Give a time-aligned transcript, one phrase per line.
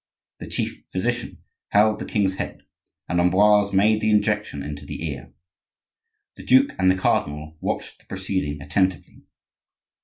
[0.39, 2.63] The chief physician held the king's head,
[3.07, 5.31] and Ambroise made the injection into the ear.
[6.37, 9.25] The duke and the cardinal watched the proceeding attentively.